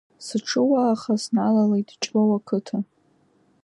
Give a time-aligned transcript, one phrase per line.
[0.25, 2.77] Сыҽуааха сналалеит Ҷлоу ақыҭа.